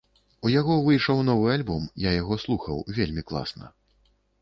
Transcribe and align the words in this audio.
У 0.45 0.51
яго 0.53 0.77
выйшаў 0.87 1.21
новы 1.27 1.53
альбом, 1.57 1.87
я 2.09 2.17
яго 2.21 2.41
слухаў, 2.47 2.83
вельмі 2.99 3.29
класна. 3.33 3.75